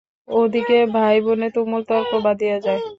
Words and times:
ওদিকে 0.33 0.77
ভাইবোনে 0.95 1.47
তুমুল 1.55 1.81
তর্ক 1.89 2.11
বাধিয়া 2.25 2.57
যায়। 2.65 2.81